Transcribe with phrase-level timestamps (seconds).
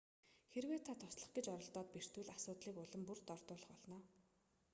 [0.53, 3.97] хэрэв та туслах гэж оролдоод бэртвэл асуудлыг улам бүр дордуулах болно